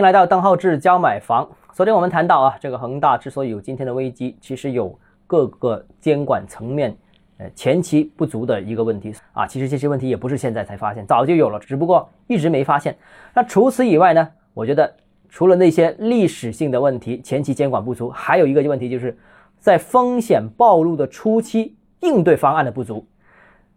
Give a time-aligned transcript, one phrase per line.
[0.00, 1.46] 迎来到邓浩志教买房。
[1.74, 6.96] 昨天我们谈到啊，这个恒大之所以有今天的危机，其实有各个监管层面
[7.36, 9.46] 呃前期不足的一个问题啊。
[9.46, 12.96] 其实这些问题也不是现在才发现，早就有了，只不过一直没发现。
[13.34, 14.90] 那除此以外呢，我觉得
[15.28, 19.14] 除了那些历史性的问题，前期监管不足，还有一个问题就是
[19.58, 23.06] 在风险暴露的初期应对方案的不足。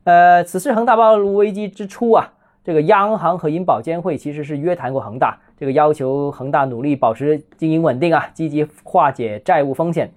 [0.05, 2.31] 呃，此次恒大暴露危机之初啊。
[2.65, 10.11] 这个央行和银保监会其实是约谈过恒大，这个要求恒大努力保持经营稳定啊，积极化解债务风险。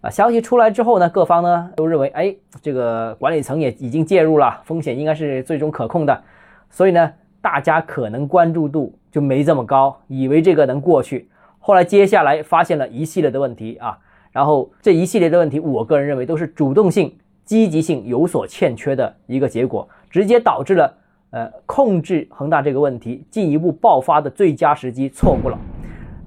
[0.00, 6.22] 啊，消息出来之后呢，各方呢都认为，哎，这个管理层也已经介入了，风险应该是最终可控的，
[6.70, 11.30] 所以呢，大家可能关注度就没这么高，以为这个能过去。
[11.60, 13.96] 后来接下来发现了一系列的问题啊，
[14.32, 20.92] 然后这一系列的问题，我个人认为都是主动性、积极性有所欠缺的一个结果，直接导致了。
[21.32, 25.58] 呃，控制恒大这个问题进一步爆发的最佳时机错过了。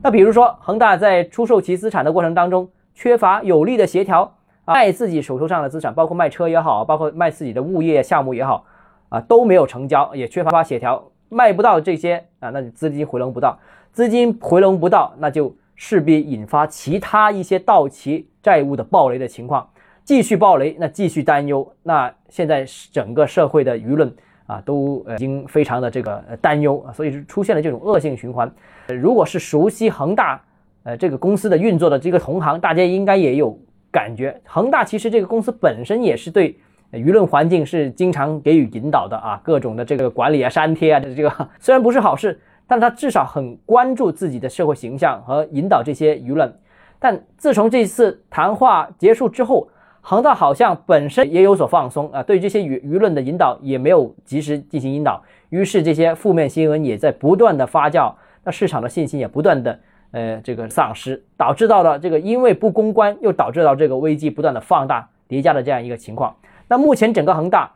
[0.02, 8.66] 那比如说，恒大在出售其资产的过程当中，缺乏有力的协调，卖自己手头上的资产，包括卖车也好，包括卖自己的物业项目也好，
[9.10, 13.60] 啊都没有成交，也缺乏协调，卖不到这些啊，那资金回笼不到，
[13.92, 19.70] 资金回笼不到，那就势必引发其他一些到期债务的暴雷的情况，
[20.04, 24.12] 继续暴雷，那继续担忧，那现在整个社会的舆论。
[24.46, 28.52] 啊，都已经非常的这个担忧，所以是出现了这种恶性循环。
[28.88, 30.42] 如果是熟悉恒大
[30.84, 33.58] 呃这个公司的运作的这个同行，大家应该也有
[33.92, 34.40] 感觉。
[34.46, 36.56] 恒大其实这个公司本身也是对
[36.92, 46.54] 舆论环境是经常给予引导的啊，各种的这个管理啊、删帖啊，这这个虽然不是好事，但他至少很关注自己的社会形象和引导这些舆论。
[47.00, 49.68] 但自从这次谈话结束之后，
[50.08, 59.80] 恒大好像本身也有所放松啊，对这些舆舆论的引导也没有及时进行引导，于是这些负面新闻也在不断的发酵，那市场的信心也不断的
[60.12, 66.36] 呃这个丧失，导致到了这个因为不公关，又导致到这个危机不断的放大叠加的这样一个情况。
[66.68, 67.72] 那目前整个恒大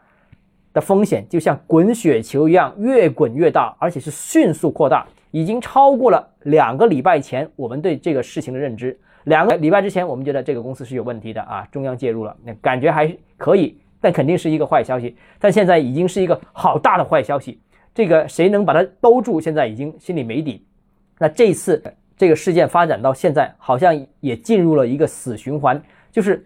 [0.72, 9.00] 的风险就像滚雪球一样，越滚越大，而且是迅速扩大，已经超过了两个礼拜前我们对这个事情的认知。
[9.30, 13.08] 两个礼拜之前，我们觉得这个公司是有问题的啊，中央介入了，那感觉还
[13.38, 15.16] 可以，但肯定是一个坏消息。
[15.40, 17.62] 但现在已经是一个好大的坏消息，
[17.94, 19.40] 这个谁能把它兜住？
[19.40, 20.66] 现在已经心里没底。
[21.20, 21.82] 那这次
[22.18, 25.80] 这个事件发展到现在，好像也进入了一个死循环，
[26.12, 26.44] 就是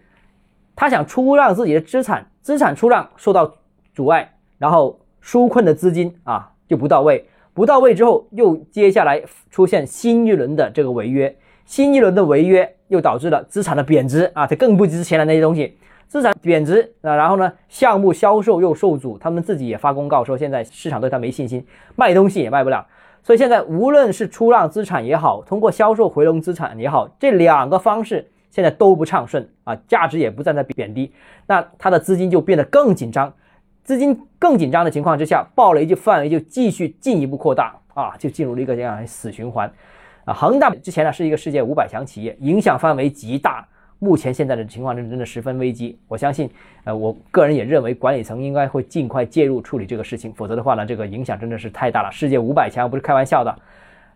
[0.76, 3.50] 他想出让自己的资产，资产出让受到
[3.94, 7.24] 阻碍，然后纾困的资金啊就不到位，
[7.54, 11.34] 不到位之后，又接下来出现新一轮的这个违约。
[11.64, 15.76] 新一轮的违约又导致了资产的贬值啊，它更不值钱的那些东西，
[16.06, 21.64] 资产贬值啊，然后呢，项目销售又受阻，他们自己也发公告说现在市场对他没信心，
[21.96, 22.86] 卖东西也卖不了，
[23.22, 31.12] 所以现在无论是出让资产也好，通过销售回笼资产也好，这两个方式现在都不畅顺啊，价值也不断在贬低，
[31.46, 33.32] 那他的资金就变得更紧张，
[33.82, 39.72] 资金更紧张的情况之下，暴雷就范围就继续进一步扩大啊，就进入了一个这样死循环。
[40.24, 43.66] 啊，恒大之前呢是一个世界五百强企业，影响范围极大。
[43.98, 45.98] 目前现在的情况真真的十分危机。
[46.08, 46.50] 我相信，
[46.84, 52.10] 呃，我个人也认为管理层应该会尽快介入处理这个事情，否则的话呢，这个影响真的是太大了。
[52.10, 53.56] 世界五百强不是开玩笑的。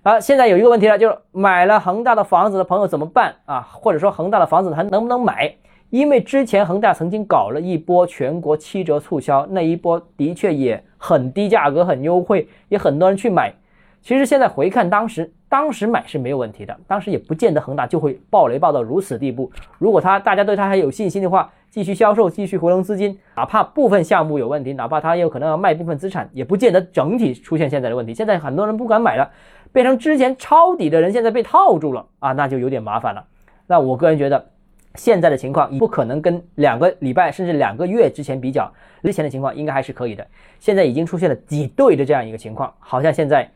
[0.02, 3.60] 啊，现在有一个问题了，就是买了恒大的房子的朋友怎么办啊？
[3.72, 5.54] 或者说恒大的房子还能不能买？
[5.90, 13.54] 因为之前恒大曾经搞了一波全国七折促销，那一波的确也很低价格，很优惠，也很多人去买。
[14.00, 15.32] 其实现在回看当时。
[15.50, 19.50] 当时买是没有问题的，当时也不见得恒大就会暴雷暴到如此地步。
[19.78, 28.12] 如果他大家对他还有信心的话，继续销售，继续回笼资金，哪怕部分项目有问题，哪怕他有可能要卖部分资产，也不见得整体出现现在的问题。
[28.12, 29.30] 现在很多人不敢买了，
[29.72, 33.24] 变成之前抄底的人现在被套住了啊，那就有点麻烦了。
[33.66, 34.50] 那我个人觉得，
[34.96, 38.70] 现在的情况不可能跟两个礼拜甚至两个月之前比较，
[39.02, 40.26] 之前的情况应该还是可以的。
[40.58, 43.50] 现在已经出现了挤兑的这样一个情况，好像现在。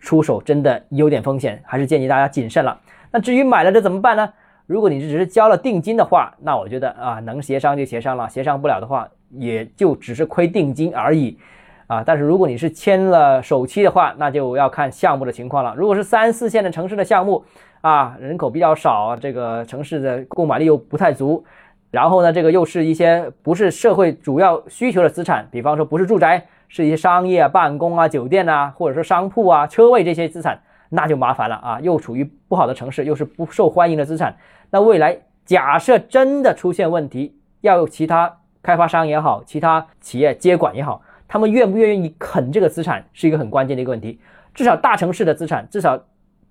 [0.00, 2.78] 出手真的有点风险，还是建议大家谨慎了。
[3.10, 4.32] 那至于买了这怎么办呢？
[4.66, 11.38] 如果你只是交了定金的话，那我觉得啊，能协商就协商了，协商不了的话，也就只是亏定金而已
[11.86, 12.02] 啊。
[12.04, 15.74] 但是如果你是签了首期的话，那就要看项目的情况了。
[15.74, 17.42] 如果是三四线的城市的项目
[17.80, 21.42] 啊，人口比较少，这个城市的购买力又不太足，
[21.90, 26.46] 然后呢，这个又是一些不是社会主要需求的资产，比方说不是住宅。
[26.70, 31.80] 是一些商业、办公啊、酒店啊，或者说商铺啊、车位这些资产，那就麻烦了啊！
[31.80, 34.36] 又处于不好的城市，又是不受欢迎的资产。
[34.68, 38.30] 那未来假设真的出现问题，要有其他
[38.62, 44.20] 开发商也好，其他企业接管也好，他们愿不愿意啃这个资产，是一个很关键的一个问题。
[44.52, 45.98] 至少大城市的资产，至少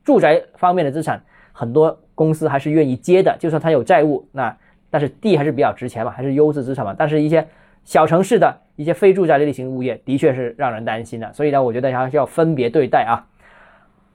[0.03, 4.57] 住宅方面的资产，很多公司还是愿意接的，就算他有债务，那
[4.89, 6.95] 但是地还是比较值钱嘛，还是优质资产嘛。
[6.97, 7.47] 但是一些
[7.83, 11.31] 小城市的一些非住宅类型物业，的确是让人担心的。
[11.33, 13.25] 所以呢，我觉得还是要分别对待啊。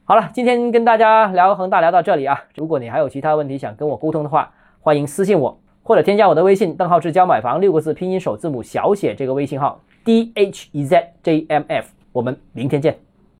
[0.04, 2.44] 好了，今天跟大家聊恒大聊到这里啊。
[2.56, 11.86] 如果你还有其他问题想跟我沟通的话，欢迎私信我，或者添加我的微信“邓浩志教买房”六个字拼音首字母小写这个微信号 d h e z j m f。
[12.12, 13.11] 我们明天见。